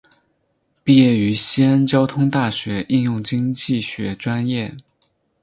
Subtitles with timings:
[0.83, 4.75] 毕业于西安交通大学应用经济学专业。